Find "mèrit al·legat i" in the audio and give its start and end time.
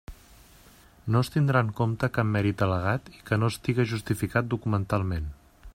2.37-3.23